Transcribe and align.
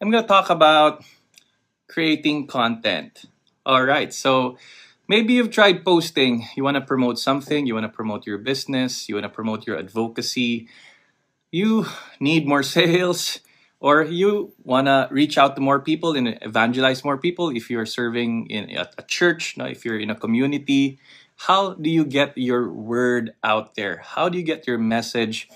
I'm 0.00 0.10
going 0.10 0.24
to 0.24 0.28
talk 0.28 0.48
about 0.48 1.04
creating 1.86 2.46
content. 2.46 3.26
All 3.66 3.84
right, 3.84 4.14
so 4.14 4.56
maybe 5.08 5.34
you've 5.34 5.50
tried 5.50 5.84
posting. 5.84 6.46
You 6.56 6.64
want 6.64 6.76
to 6.76 6.80
promote 6.80 7.18
something, 7.18 7.66
you 7.66 7.74
want 7.74 7.84
to 7.84 7.92
promote 7.92 8.26
your 8.26 8.38
business, 8.38 9.10
you 9.10 9.16
want 9.16 9.24
to 9.24 9.28
promote 9.28 9.66
your 9.66 9.78
advocacy. 9.78 10.68
You 11.52 11.84
need 12.18 12.48
more 12.48 12.62
sales, 12.76 13.40
or 13.78 14.02
you 14.02 14.54
want 14.64 14.86
to 14.86 15.06
reach 15.10 15.36
out 15.36 15.54
to 15.56 15.60
more 15.60 15.80
people 15.80 16.16
and 16.16 16.38
evangelize 16.40 17.04
more 17.04 17.18
people 17.18 17.50
if 17.50 17.68
you're 17.68 17.84
serving 17.84 18.46
in 18.46 18.70
a, 18.78 19.02
church, 19.02 19.56
if 19.58 19.84
you're 19.84 20.00
in 20.00 20.08
a 20.08 20.14
community. 20.14 20.98
How 21.36 21.74
do 21.74 21.90
you 21.90 22.06
get 22.06 22.38
your 22.38 22.72
word 22.72 23.32
out 23.44 23.74
there? 23.74 24.00
How 24.02 24.30
do 24.30 24.38
you 24.38 24.44
get 24.44 24.66
your 24.66 24.78
message 24.78 25.48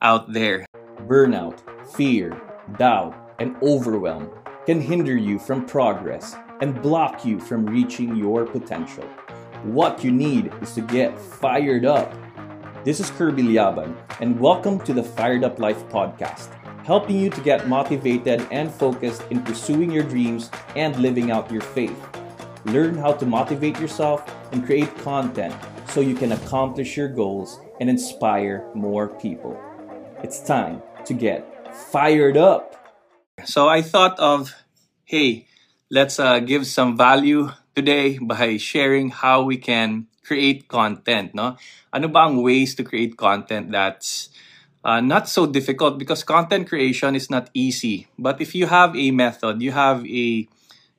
out 0.00 0.32
there? 0.32 0.66
Burnout, 1.06 1.62
fear, 1.94 2.40
doubt, 2.78 3.21
and 3.42 3.56
overwhelm 3.60 4.30
can 4.66 4.80
hinder 4.80 5.16
you 5.16 5.36
from 5.36 5.66
progress 5.66 6.36
and 6.60 6.80
block 6.80 7.24
you 7.24 7.40
from 7.40 7.66
reaching 7.66 8.14
your 8.14 8.46
potential. 8.46 9.02
What 9.64 10.04
you 10.04 10.12
need 10.12 10.52
is 10.62 10.74
to 10.74 10.80
get 10.80 11.18
fired 11.18 11.84
up. 11.84 12.14
This 12.84 13.00
is 13.00 13.10
Kirby 13.10 13.42
Llaban, 13.42 13.96
and 14.20 14.38
welcome 14.38 14.78
to 14.84 14.92
the 14.92 15.02
Fired 15.02 15.42
Up 15.42 15.58
Life 15.58 15.82
podcast, 15.88 16.54
helping 16.84 17.18
you 17.18 17.30
to 17.30 17.40
get 17.40 17.66
motivated 17.66 18.46
and 18.52 18.70
focused 18.70 19.24
in 19.32 19.42
pursuing 19.42 19.90
your 19.90 20.04
dreams 20.04 20.48
and 20.76 20.96
living 20.98 21.32
out 21.32 21.50
your 21.50 21.62
faith. 21.62 21.98
Learn 22.66 22.96
how 22.96 23.12
to 23.14 23.26
motivate 23.26 23.80
yourself 23.80 24.22
and 24.52 24.64
create 24.64 24.96
content 24.98 25.52
so 25.88 26.00
you 26.00 26.14
can 26.14 26.30
accomplish 26.30 26.96
your 26.96 27.08
goals 27.08 27.58
and 27.80 27.90
inspire 27.90 28.70
more 28.72 29.08
people. 29.08 29.60
It's 30.22 30.38
time 30.38 30.80
to 31.06 31.12
get 31.12 31.74
fired 31.90 32.36
up. 32.36 32.81
So 33.44 33.68
I 33.68 33.82
thought 33.82 34.18
of, 34.18 34.54
hey, 35.04 35.46
let's 35.90 36.20
uh, 36.20 36.38
give 36.40 36.66
some 36.66 36.96
value 36.96 37.50
today 37.74 38.18
by 38.18 38.56
sharing 38.56 39.10
how 39.10 39.42
we 39.42 39.56
can 39.56 40.06
create 40.24 40.68
content. 40.68 41.34
No, 41.34 41.56
ano 41.92 42.08
ba 42.08 42.30
ang 42.30 42.42
ways 42.42 42.74
to 42.78 42.84
create 42.84 43.16
content 43.16 43.72
that's 43.72 44.30
uh, 44.84 45.00
not 45.00 45.28
so 45.28 45.46
difficult 45.46 45.98
because 45.98 46.22
content 46.22 46.68
creation 46.68 47.16
is 47.16 47.30
not 47.30 47.50
easy. 47.54 48.06
But 48.18 48.40
if 48.40 48.54
you 48.54 48.66
have 48.66 48.94
a 48.94 49.10
method, 49.10 49.60
you 49.62 49.72
have 49.72 50.06
a, 50.06 50.48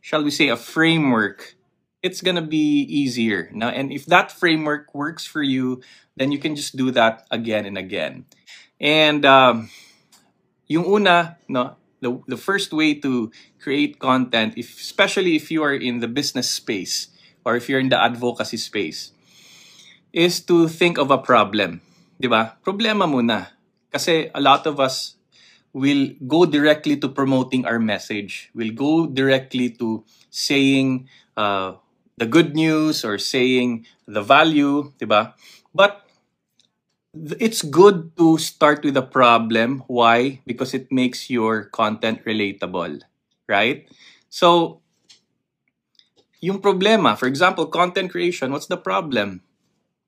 shall 0.01 0.23
we 0.23 0.31
say, 0.31 0.49
a 0.49 0.57
framework, 0.59 1.55
it's 2.03 2.19
gonna 2.19 2.43
be 2.43 2.83
easier. 2.83 3.49
Now, 3.53 3.69
and 3.69 3.91
if 3.91 4.05
that 4.07 4.31
framework 4.31 4.93
works 4.93 5.25
for 5.25 5.41
you, 5.41 5.81
then 6.17 6.31
you 6.31 6.39
can 6.39 6.55
just 6.55 6.75
do 6.75 6.91
that 6.91 7.25
again 7.31 7.65
and 7.65 7.77
again. 7.77 8.25
And 8.79 9.25
um, 9.25 9.69
yung 10.67 10.85
una, 10.85 11.37
no, 11.47 11.77
the, 12.03 12.19
the 12.27 12.37
first 12.37 12.75
way 12.75 12.93
to 12.99 13.31
create 13.57 13.97
content, 13.97 14.53
if, 14.57 14.77
especially 14.77 15.35
if 15.35 15.49
you 15.49 15.63
are 15.63 15.73
in 15.73 15.99
the 15.99 16.07
business 16.07 16.49
space 16.49 17.07
or 17.45 17.55
if 17.55 17.67
you're 17.67 17.79
in 17.79 17.89
the 17.89 17.99
advocacy 17.99 18.57
space, 18.57 19.11
is 20.11 20.39
to 20.45 20.67
think 20.67 20.99
of 20.99 21.09
a 21.09 21.17
problem. 21.17 21.81
Di? 22.19 22.29
Problema 22.61 23.07
muna. 23.07 23.55
Kasi 23.91 24.29
a 24.35 24.41
lot 24.41 24.67
of 24.67 24.79
us 24.79 25.15
will 25.73 26.13
go 26.27 26.45
directly 26.45 26.97
to 26.97 27.09
promoting 27.09 27.65
our 27.65 27.79
message. 27.79 28.51
We'll 28.53 28.75
go 28.75 29.07
directly 29.07 29.71
to 29.81 30.05
saying 30.29 31.09
uh, 31.35 31.81
the 32.17 32.27
good 32.29 32.53
news 32.53 33.03
or 33.03 33.17
saying 33.17 33.87
the 34.05 34.21
value, 34.21 34.93
di? 34.99 35.07
But 35.73 36.02
it's 37.13 37.61
good 37.61 38.17
to 38.17 38.37
start 38.37 38.83
with 38.83 38.97
a 38.97 39.05
problem. 39.05 39.85
Why? 39.85 40.41
Because 40.45 40.73
it 40.73 40.91
makes 40.91 41.29
your 41.29 41.69
content 41.69 42.25
relatable, 42.25 43.01
right? 43.47 43.85
So, 44.29 44.81
yung 46.41 46.59
problema, 46.59 47.17
for 47.17 47.29
example, 47.29 47.69
content 47.69 48.11
creation, 48.11 48.51
what's 48.51 48.67
the 48.67 48.81
problem? 48.81 49.45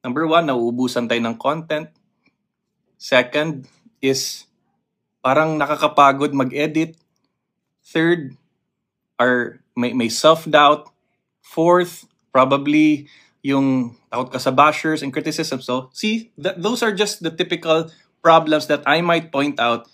Number 0.04 0.26
one, 0.26 0.50
nauubusan 0.50 1.06
tayo 1.08 1.22
ng 1.22 1.38
content. 1.38 1.90
Second 2.98 3.70
is 4.02 4.50
parang 5.22 5.62
nakakapagod 5.62 6.34
mag-edit. 6.34 6.98
Third, 7.86 8.34
are 9.22 9.62
may, 9.78 9.94
may 9.94 10.10
self-doubt. 10.10 10.90
Fourth, 11.46 12.10
probably 12.34 13.08
yung 13.46 13.94
takot 14.10 14.34
ka 14.34 14.40
sa 14.42 14.50
bashers 14.50 15.06
and 15.06 15.14
criticism. 15.14 15.62
So, 15.62 15.94
see, 15.94 16.34
th- 16.34 16.58
those 16.58 16.82
are 16.82 16.90
just 16.90 17.22
the 17.22 17.30
typical 17.30 17.94
problems 18.26 18.66
that 18.74 18.82
I 18.90 19.06
might 19.06 19.30
point 19.30 19.62
out 19.62 19.86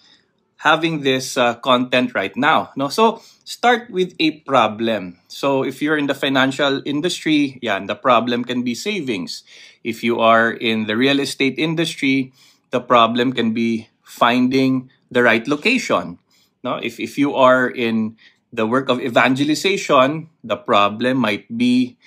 having 0.64 1.02
this 1.02 1.36
uh, 1.36 1.58
content 1.60 2.14
right 2.14 2.32
now. 2.38 2.70
No, 2.78 2.88
so 2.88 3.22
start 3.44 3.90
with 3.90 4.14
a 4.20 4.40
problem. 4.46 5.18
So 5.28 5.64
if 5.64 5.82
you're 5.82 5.98
in 5.98 6.06
the 6.06 6.14
financial 6.14 6.82
industry, 6.86 7.58
yeah, 7.62 7.82
the 7.82 7.96
problem 7.96 8.46
can 8.46 8.62
be 8.62 8.76
savings. 8.76 9.44
If 9.84 10.04
you 10.04 10.22
are 10.22 10.52
in 10.54 10.86
the 10.86 10.96
real 10.96 11.20
estate 11.20 11.58
industry, 11.58 12.32
the 12.70 12.80
problem 12.80 13.34
can 13.34 13.54
be 13.58 13.90
finding 14.06 14.92
the 15.10 15.24
right 15.24 15.46
location. 15.48 16.20
No, 16.64 16.78
if 16.78 17.02
if 17.02 17.18
you 17.18 17.34
are 17.34 17.66
in 17.66 18.16
the 18.54 18.70
work 18.70 18.88
of 18.88 19.02
evangelization, 19.02 20.30
the 20.46 20.62
problem 20.62 21.18
might 21.18 21.50
be 21.50 21.98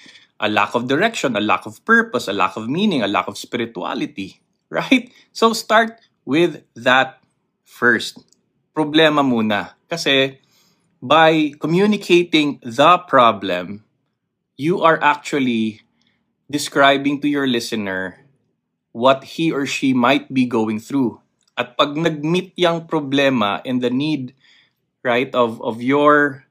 a 0.44 0.48
lack 0.52 0.76
of 0.76 0.84
direction, 0.86 1.36
a 1.36 1.40
lack 1.40 1.64
of 1.64 1.80
purpose, 1.88 2.28
a 2.28 2.36
lack 2.36 2.60
of 2.60 2.68
meaning, 2.68 3.00
a 3.00 3.08
lack 3.08 3.24
of 3.26 3.40
spirituality, 3.40 4.44
right? 4.68 5.08
So 5.32 5.56
start 5.56 5.96
with 6.28 6.60
that 6.76 7.24
first. 7.64 8.20
Problema 8.76 9.24
muna. 9.24 9.72
Kasi 9.88 10.36
by 11.00 11.56
communicating 11.56 12.60
the 12.60 13.00
problem, 13.08 13.88
you 14.60 14.84
are 14.84 15.00
actually 15.00 15.80
describing 16.52 17.24
to 17.24 17.28
your 17.28 17.48
listener 17.48 18.20
what 18.92 19.24
he 19.40 19.50
or 19.50 19.64
she 19.64 19.96
might 19.96 20.28
be 20.28 20.44
going 20.44 20.78
through. 20.78 21.24
At 21.56 21.78
pag 21.78 21.96
nag-meet 21.96 22.52
yung 22.60 22.84
problema 22.84 23.62
and 23.64 23.80
the 23.80 23.90
need, 23.90 24.34
right, 25.06 25.30
of, 25.32 25.62
of 25.62 25.80
your 25.80 26.44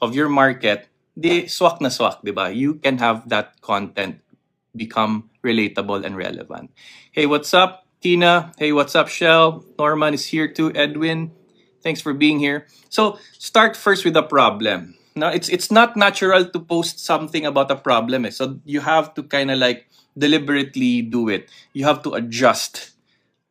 of 0.00 0.14
your 0.14 0.28
market, 0.28 0.91
di 1.18 1.46
swak 1.48 1.80
na 1.80 1.88
swak, 1.88 2.24
di 2.24 2.32
ba? 2.32 2.52
You 2.52 2.80
can 2.80 2.98
have 2.98 3.28
that 3.28 3.60
content 3.60 4.20
become 4.76 5.30
relatable 5.44 6.04
and 6.04 6.16
relevant. 6.16 6.72
Hey, 7.12 7.26
what's 7.26 7.52
up, 7.52 7.84
Tina? 8.00 8.52
Hey, 8.58 8.72
what's 8.72 8.96
up, 8.96 9.08
Shell? 9.08 9.64
Norman 9.78 10.14
is 10.14 10.26
here 10.26 10.48
too. 10.48 10.72
Edwin, 10.74 11.32
thanks 11.82 12.00
for 12.00 12.14
being 12.14 12.38
here. 12.38 12.66
So 12.88 13.18
start 13.36 13.76
first 13.76 14.04
with 14.04 14.16
a 14.16 14.22
problem. 14.22 14.96
Now, 15.14 15.28
it's 15.28 15.52
it's 15.52 15.70
not 15.70 15.96
natural 15.96 16.48
to 16.48 16.58
post 16.60 16.96
something 16.98 17.44
about 17.44 17.70
a 17.70 17.76
problem. 17.76 18.24
Eh? 18.24 18.32
So 18.32 18.60
you 18.64 18.80
have 18.80 19.12
to 19.14 19.22
kind 19.22 19.50
of 19.52 19.60
like 19.60 19.84
deliberately 20.16 21.02
do 21.02 21.28
it. 21.28 21.52
You 21.76 21.84
have 21.84 22.00
to 22.08 22.16
adjust 22.16 22.96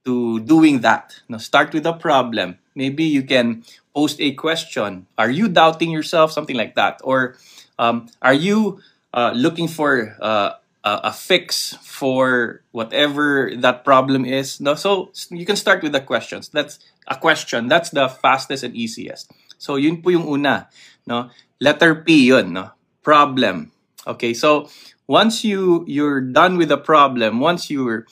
to 0.05 0.39
doing 0.41 0.81
that. 0.81 1.21
Now, 1.29 1.37
start 1.37 1.73
with 1.73 1.85
a 1.85 1.93
problem. 1.93 2.57
Maybe 2.75 3.03
you 3.03 3.23
can 3.23 3.63
post 3.93 4.19
a 4.19 4.33
question. 4.33 5.07
Are 5.17 5.29
you 5.29 5.47
doubting 5.47 5.91
yourself? 5.91 6.31
Something 6.31 6.55
like 6.55 6.75
that. 6.75 7.01
Or 7.03 7.35
um, 7.77 8.09
are 8.21 8.33
you 8.33 8.81
uh, 9.13 9.33
looking 9.35 9.67
for 9.67 10.15
uh, 10.21 10.53
a 10.83 11.13
fix 11.13 11.77
for 11.81 12.61
whatever 12.71 13.51
that 13.57 13.83
problem 13.83 14.25
is? 14.25 14.59
No, 14.59 14.75
so 14.75 15.11
you 15.29 15.45
can 15.45 15.55
start 15.55 15.83
with 15.83 15.91
the 15.91 16.01
questions. 16.01 16.49
That's 16.49 16.79
a 17.07 17.15
question. 17.15 17.67
That's 17.67 17.89
the 17.89 18.07
fastest 18.09 18.63
and 18.63 18.75
easiest. 18.75 19.31
So 19.57 19.75
yun 19.75 20.01
po 20.01 20.09
yung 20.09 20.25
una. 20.25 20.69
No, 21.05 21.29
letter 21.59 21.95
P 21.95 22.25
yun. 22.33 22.53
No, 22.53 22.71
problem. 23.03 23.71
Okay, 24.07 24.33
so 24.33 24.69
once 25.05 25.43
you 25.43 25.85
you're 25.85 26.21
done 26.21 26.57
with 26.57 26.69
the 26.69 26.81
problem, 26.81 27.39
once 27.39 27.69
your 27.69 28.07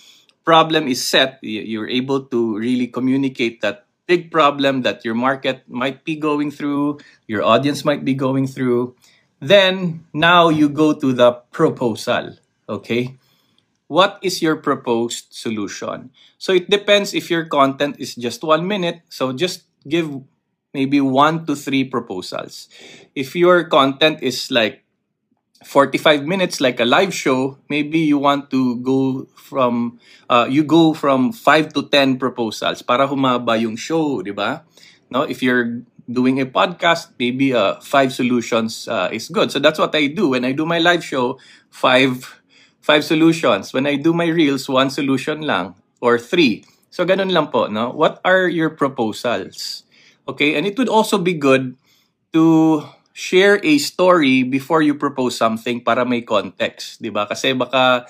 problem 0.45 0.87
is 0.87 1.05
set, 1.05 1.39
you're 1.41 1.87
able 1.87 2.25
to 2.25 2.57
really 2.57 2.87
communicate 2.87 3.61
that 3.61 3.85
big 4.07 4.31
problem 4.31 4.81
that 4.81 5.05
your 5.05 5.13
market 5.13 5.61
might 5.69 6.03
be 6.03 6.15
going 6.15 6.49
through, 6.49 6.97
your 7.27 7.43
audience 7.43 7.85
might 7.85 8.03
be 8.03 8.13
going 8.13 8.47
through. 8.47 8.95
Then 9.39 10.05
now 10.13 10.49
you 10.49 10.67
go 10.67 10.93
to 10.93 11.13
the 11.13 11.31
proposal. 11.53 12.35
Okay. 12.67 13.17
What 13.87 14.19
is 14.21 14.41
your 14.41 14.57
proposed 14.57 15.33
solution? 15.33 16.11
So 16.37 16.53
it 16.53 16.69
depends 16.69 17.13
if 17.13 17.29
your 17.29 17.45
content 17.45 17.97
is 17.99 18.15
just 18.15 18.43
one 18.43 18.67
minute. 18.67 19.01
So 19.09 19.33
just 19.33 19.63
give 19.87 20.09
maybe 20.73 21.01
one 21.01 21.45
to 21.45 21.55
three 21.55 21.83
proposals. 21.83 22.69
If 23.15 23.35
your 23.35 23.65
content 23.65 24.21
is 24.21 24.51
like 24.51 24.83
45 25.65 26.23
minutes 26.23 26.61
like 26.61 26.79
a 26.79 26.85
live 26.87 27.13
show 27.13 27.57
maybe 27.67 27.99
you 27.99 28.17
want 28.17 28.49
to 28.49 28.77
go 28.79 29.27
from 29.35 29.99
uh, 30.29 30.47
you 30.47 30.63
go 30.63 30.93
from 30.93 31.33
5 31.33 31.73
to 31.73 31.89
10 31.89 32.17
proposals 32.17 32.81
para 32.81 33.07
humaba 33.09 33.59
yung 33.59 33.75
show 33.75 34.21
di 34.23 34.31
ba? 34.31 34.63
No? 35.11 35.27
If 35.27 35.43
you're 35.43 35.83
doing 36.07 36.39
a 36.39 36.47
podcast 36.47 37.11
maybe 37.19 37.51
uh, 37.53 37.75
five 37.81 38.13
solutions 38.13 38.87
uh, 38.87 39.09
is 39.11 39.27
good. 39.27 39.51
So 39.51 39.59
that's 39.59 39.77
what 39.77 39.93
i 39.93 40.07
do. 40.07 40.31
When 40.31 40.45
i 40.45 40.53
do 40.53 40.65
my 40.65 40.79
live 40.79 41.03
show 41.03 41.37
five 41.69 42.39
five 42.79 43.03
solutions. 43.03 43.73
When 43.73 43.85
i 43.85 43.99
do 43.99 44.13
my 44.13 44.31
reels 44.31 44.69
one 44.69 44.89
solution 44.89 45.41
lang 45.43 45.75
or 45.99 46.17
three. 46.17 46.63
So 46.89 47.03
ganun 47.03 47.35
lang 47.35 47.51
po 47.51 47.67
no? 47.67 47.91
What 47.91 48.23
are 48.23 48.47
your 48.47 48.71
proposals? 48.71 49.83
Okay? 50.23 50.55
And 50.55 50.63
it 50.63 50.79
would 50.79 50.89
also 50.89 51.17
be 51.17 51.33
good 51.33 51.75
to 52.31 52.85
share 53.19 53.59
a 53.67 53.75
story 53.83 54.47
before 54.47 54.79
you 54.79 54.95
propose 54.95 55.35
something 55.35 55.83
para 55.83 56.07
may 56.07 56.23
context, 56.23 57.03
'di 57.03 57.11
ba? 57.11 57.27
Kasi 57.27 57.51
baka 57.51 58.07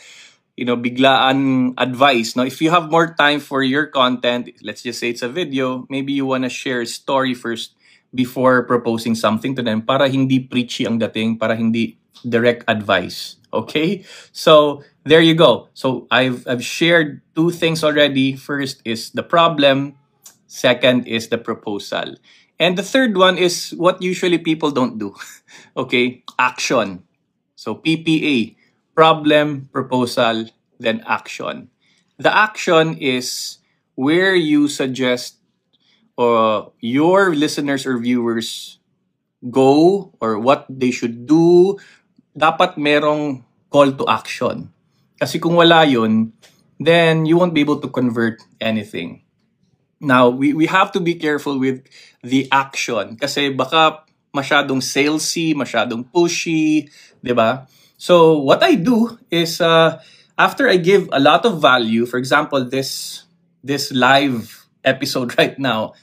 you 0.59 0.67
know, 0.67 0.75
biglaan 0.75 1.71
advice, 1.79 2.35
no? 2.35 2.43
If 2.43 2.59
you 2.59 2.67
have 2.67 2.91
more 2.91 3.15
time 3.15 3.39
for 3.39 3.63
your 3.63 3.87
content, 3.87 4.51
let's 4.59 4.83
just 4.83 4.99
say 4.99 5.07
it's 5.07 5.23
a 5.23 5.31
video, 5.31 5.87
maybe 5.87 6.11
you 6.11 6.27
want 6.27 6.43
to 6.43 6.51
share 6.51 6.83
a 6.83 6.85
story 6.85 7.31
first 7.31 7.79
before 8.11 8.67
proposing 8.67 9.15
something 9.15 9.55
to 9.55 9.63
them 9.63 9.87
para 9.87 10.11
hindi 10.11 10.43
preachy 10.43 10.83
ang 10.83 10.99
dating, 10.99 11.39
para 11.39 11.55
hindi 11.55 11.95
direct 12.27 12.67
advice. 12.67 13.39
Okay? 13.55 14.03
So, 14.35 14.83
there 15.07 15.23
you 15.23 15.31
go. 15.31 15.71
So, 15.71 16.11
I've 16.11 16.43
I've 16.43 16.65
shared 16.65 17.23
two 17.39 17.55
things 17.55 17.79
already. 17.79 18.35
First 18.35 18.83
is 18.83 19.15
the 19.15 19.23
problem, 19.23 19.95
second 20.51 21.07
is 21.07 21.31
the 21.31 21.39
proposal. 21.39 22.19
And 22.59 22.77
the 22.77 22.83
third 22.83 23.15
one 23.15 23.37
is 23.39 23.71
what 23.71 24.01
usually 24.03 24.37
people 24.37 24.71
don't 24.71 24.99
do. 24.99 25.15
okay? 25.77 26.23
Action. 26.37 27.03
So, 27.55 27.75
PPA 27.75 28.55
problem, 28.99 29.71
proposal, 29.71 30.51
then 30.79 30.99
action. 31.07 31.71
The 32.19 32.27
action 32.27 32.99
is 32.99 33.59
where 33.95 34.35
you 34.35 34.67
suggest 34.67 35.39
uh, 36.19 36.67
your 36.83 37.31
listeners 37.31 37.87
or 37.87 37.95
viewers 37.95 38.79
go 39.47 40.11
or 40.19 40.35
what 40.39 40.67
they 40.67 40.91
should 40.91 41.23
do. 41.23 41.79
Dapat 42.35 42.75
merong 42.75 43.47
call 43.71 43.95
to 43.95 44.03
action. 44.11 44.67
Kasi 45.15 45.39
kung 45.39 45.55
wala 45.55 45.87
yun, 45.87 46.35
then 46.75 47.23
you 47.23 47.39
won't 47.39 47.55
be 47.55 47.63
able 47.63 47.79
to 47.79 47.87
convert 47.87 48.43
anything. 48.59 49.23
Now, 49.99 50.29
we, 50.29 50.53
we 50.53 50.65
have 50.67 50.91
to 50.93 50.99
be 50.99 51.15
careful 51.15 51.59
with 51.59 51.83
the 52.23 52.47
action 52.51 53.15
kasi 53.15 53.51
baka 53.51 54.03
masyadong 54.35 54.79
salesy, 54.79 55.55
masyadong 55.55 56.07
pushy, 56.07 56.87
'di 57.19 57.33
ba? 57.35 57.67
So 57.99 58.39
what 58.39 58.63
I 58.63 58.79
do 58.79 59.19
is 59.27 59.59
uh, 59.59 59.99
after 60.39 60.71
I 60.71 60.79
give 60.79 61.11
a 61.11 61.19
lot 61.19 61.43
of 61.43 61.59
value, 61.59 62.07
for 62.07 62.15
example, 62.15 62.63
this 62.63 63.23
this 63.59 63.91
live 63.91 64.67
episode 64.87 65.35
right 65.39 65.57
now, 65.59 65.93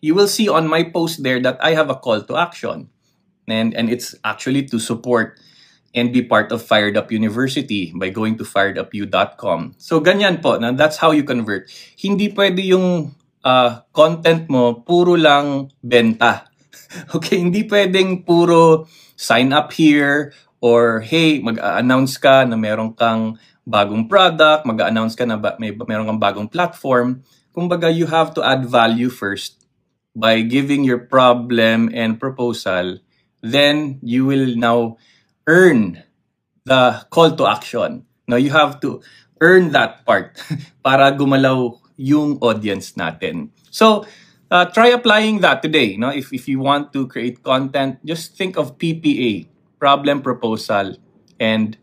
you 0.00 0.14
will 0.14 0.28
see 0.28 0.48
on 0.48 0.68
my 0.68 0.84
post 0.84 1.22
there 1.22 1.40
that 1.40 1.56
I 1.64 1.72
have 1.72 1.88
a 1.88 1.96
call 1.96 2.20
to 2.22 2.36
action. 2.36 2.92
And, 3.48 3.74
and 3.74 3.88
it's 3.88 4.14
actually 4.24 4.66
to 4.74 4.78
support 4.78 5.38
and 5.94 6.12
be 6.12 6.20
part 6.20 6.50
of 6.50 6.60
Fired 6.60 6.96
Up 6.96 7.12
University 7.12 7.92
by 7.94 8.10
going 8.10 8.36
to 8.38 8.44
firedupu.com. 8.44 9.78
So 9.78 10.00
ganyan 10.00 10.42
po, 10.42 10.58
na 10.58 10.72
that's 10.72 10.98
how 10.98 11.12
you 11.12 11.22
convert. 11.22 11.70
Hindi 11.96 12.28
pwede 12.34 12.60
yung 12.66 13.14
uh, 13.46 13.86
content 13.94 14.50
mo 14.50 14.82
puro 14.82 15.14
lang 15.14 15.70
benta. 15.78 16.50
okay, 17.14 17.38
hindi 17.38 17.62
pwedeng 17.70 18.26
puro 18.26 18.90
sign 19.14 19.54
up 19.54 19.70
here 19.70 20.34
or 20.58 21.06
hey, 21.06 21.38
mag-announce 21.38 22.18
ka 22.18 22.42
na 22.42 22.58
meron 22.58 22.90
kang 22.98 23.38
bagong 23.62 24.10
product, 24.10 24.66
mag-announce 24.66 25.14
ka 25.14 25.22
na 25.22 25.38
ba, 25.38 25.54
may 25.62 25.70
meron 25.70 26.10
kang 26.10 26.22
bagong 26.22 26.50
platform. 26.50 27.22
Kumbaga, 27.54 27.86
you 27.86 28.10
have 28.10 28.34
to 28.34 28.42
add 28.42 28.66
value 28.66 29.08
first 29.08 29.62
by 30.18 30.42
giving 30.42 30.82
your 30.82 30.98
problem 31.06 31.88
and 31.94 32.18
proposal. 32.18 32.98
Then 33.46 34.02
you 34.02 34.26
will 34.26 34.58
now 34.58 34.98
earn 35.46 36.02
the 36.66 37.06
call 37.14 37.38
to 37.38 37.46
action. 37.46 38.04
Now 38.26 38.36
you 38.36 38.50
have 38.50 38.82
to 38.82 39.00
earn 39.38 39.70
that 39.70 40.02
part 40.02 40.34
para 40.84 41.14
gumalaw 41.14 41.85
yung 41.96 42.38
audience 42.40 42.92
natin. 42.92 43.50
So, 43.70 44.06
uh, 44.50 44.66
try 44.70 44.88
applying 44.88 45.40
that 45.40 45.60
today. 45.60 45.96
No? 45.96 46.08
If, 46.08 46.32
if 46.32 46.48
you 46.48 46.60
want 46.60 46.92
to 46.92 47.08
create 47.08 47.42
content, 47.42 47.98
just 48.04 48.36
think 48.36 48.56
of 48.56 48.78
PPA 48.78 49.48
problem 49.78 50.22
proposal, 50.22 50.96
and 51.38 51.76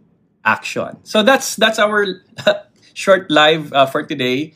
action. 0.44 1.00
So 1.04 1.24
that's 1.24 1.56
that's 1.56 1.80
our 1.80 2.26
short 2.94 3.30
live 3.30 3.72
uh, 3.74 3.86
for 3.86 4.04
today. 4.04 4.54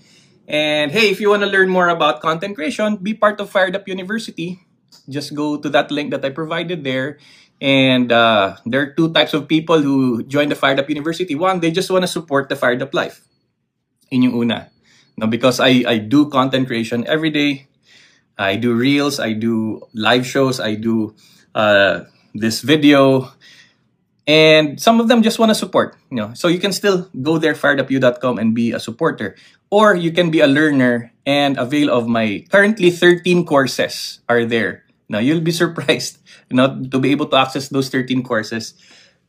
And 0.47 0.91
hey, 0.91 1.11
if 1.11 1.19
you 1.19 1.29
want 1.29 1.43
to 1.43 1.49
learn 1.49 1.69
more 1.69 1.89
about 1.89 2.21
content 2.21 2.55
creation, 2.55 2.97
be 2.97 3.13
part 3.13 3.39
of 3.39 3.49
Fired 3.49 3.75
Up 3.75 3.87
University. 3.87 4.63
Just 5.09 5.35
go 5.35 5.57
to 5.59 5.69
that 5.69 5.91
link 5.91 6.11
that 6.11 6.23
I 6.23 6.31
provided 6.31 6.83
there. 6.83 7.19
And 7.59 8.11
uh, 8.11 8.55
there 8.65 8.81
are 8.81 8.91
two 8.93 9.11
types 9.11 9.33
of 9.33 9.47
people 9.47 9.81
who 9.81 10.23
join 10.23 10.47
the 10.47 10.55
Fired 10.55 10.79
Up 10.79 10.87
University. 10.87 11.35
One, 11.35 11.59
they 11.59 11.71
just 11.71 11.89
want 11.89 12.03
to 12.03 12.07
support 12.07 12.47
the 12.47 12.55
Fired 12.55 12.81
Up 12.81 12.93
life. 12.93 13.27
In 14.11 14.23
yung 14.23 14.39
una. 14.39 14.71
Now, 15.17 15.27
because 15.27 15.59
I, 15.59 15.83
I 15.87 15.97
do 15.97 16.29
content 16.29 16.67
creation 16.67 17.05
every 17.07 17.29
day. 17.29 17.67
I 18.37 18.55
do 18.55 18.73
reels, 18.73 19.19
I 19.19 19.33
do 19.33 19.81
live 19.93 20.25
shows, 20.25 20.59
I 20.59 20.75
do 20.75 21.15
uh, 21.55 22.05
this 22.35 22.61
video. 22.61 23.33
And 24.27 24.79
some 24.79 24.99
of 24.99 25.07
them 25.07 25.23
just 25.23 25.39
want 25.39 25.49
to 25.49 25.55
support, 25.55 25.97
you 26.11 26.17
know. 26.17 26.33
So 26.35 26.47
you 26.47 26.59
can 26.59 26.71
still 26.71 27.09
go 27.21 27.39
there, 27.39 27.55
firedupu.com 27.55 28.37
and 28.37 28.53
be 28.53 28.73
a 28.73 28.79
supporter. 28.79 29.35
Or 29.71 29.95
you 29.95 30.11
can 30.11 30.29
be 30.29 30.39
a 30.39 30.47
learner 30.47 31.11
and 31.25 31.57
avail 31.57 31.89
of 31.89 32.07
my 32.07 32.45
currently 32.51 32.91
13 32.91 33.45
courses 33.45 34.19
are 34.29 34.45
there. 34.45 34.85
Now 35.09 35.19
you'll 35.19 35.41
be 35.41 35.51
surprised, 35.63 36.19
you 36.49 36.57
know, 36.57 36.83
to 36.91 36.99
be 36.99 37.09
able 37.11 37.25
to 37.33 37.37
access 37.37 37.69
those 37.69 37.89
13 37.89 38.21
courses 38.21 38.75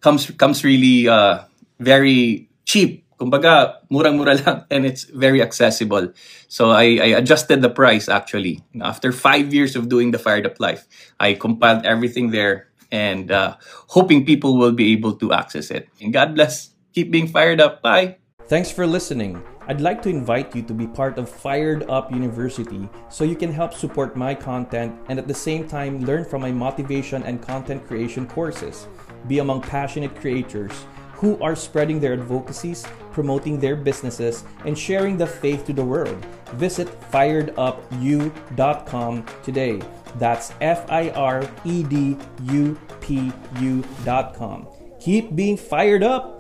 comes 0.00 0.31
comes 0.32 0.64
really 0.64 1.08
uh, 1.08 1.44
very 1.81 2.49
cheap. 2.64 3.05
Kumbaga, 3.18 3.82
murang-mura 3.90 4.34
lang 4.46 4.64
and 4.70 4.86
it's 4.86 5.04
very 5.04 5.42
accessible. 5.42 6.14
So 6.46 6.70
I, 6.70 7.02
I 7.02 7.08
adjusted 7.18 7.62
the 7.62 7.70
price 7.70 8.08
actually. 8.08 8.62
After 8.80 9.12
five 9.12 9.52
years 9.52 9.74
of 9.74 9.88
doing 9.88 10.12
the 10.12 10.18
Fired 10.18 10.46
Up 10.46 10.60
Life, 10.60 10.86
I 11.18 11.34
compiled 11.34 11.84
everything 11.84 12.30
there 12.30 12.70
and 12.90 13.30
uh, 13.30 13.56
hoping 13.88 14.24
people 14.24 14.56
will 14.56 14.72
be 14.72 14.92
able 14.92 15.14
to 15.16 15.32
access 15.32 15.70
it. 15.70 15.88
And 16.00 16.12
God 16.12 16.34
bless. 16.34 16.70
Keep 16.94 17.10
being 17.10 17.28
fired 17.28 17.60
up. 17.60 17.82
Bye. 17.82 18.16
Thanks 18.46 18.70
for 18.70 18.86
listening. 18.86 19.42
I'd 19.68 19.82
like 19.82 20.00
to 20.02 20.08
invite 20.08 20.56
you 20.56 20.62
to 20.62 20.72
be 20.72 20.86
part 20.86 21.18
of 21.18 21.28
Fired 21.28 21.84
Up 21.90 22.10
University 22.10 22.88
so 23.10 23.24
you 23.24 23.36
can 23.36 23.52
help 23.52 23.74
support 23.74 24.16
my 24.16 24.34
content 24.34 24.96
and 25.10 25.18
at 25.18 25.28
the 25.28 25.34
same 25.34 25.68
time 25.68 26.00
learn 26.06 26.24
from 26.24 26.40
my 26.40 26.50
motivation 26.50 27.22
and 27.24 27.42
content 27.42 27.86
creation 27.86 28.26
courses. 28.26 28.88
Be 29.26 29.40
among 29.40 29.60
passionate 29.60 30.16
creators 30.16 30.72
who 31.18 31.36
are 31.42 31.56
spreading 31.56 31.98
their 31.98 32.14
advocacies, 32.14 32.86
promoting 33.10 33.58
their 33.58 33.74
businesses, 33.74 34.44
and 34.64 34.78
sharing 34.78 35.18
the 35.18 35.26
faith 35.26 35.66
to 35.66 35.72
the 35.72 35.84
world. 35.84 36.24
Visit 36.54 36.86
firedupu.com 37.10 39.26
today. 39.42 39.82
That's 40.16 40.52
F 40.60 40.86
I 40.88 41.10
R 41.10 41.42
E 41.64 41.82
D 41.82 42.16
U 42.54 42.78
P 43.00 43.32
U.com. 43.60 44.68
Keep 45.00 45.34
being 45.34 45.56
fired 45.56 46.02
up. 46.02 46.38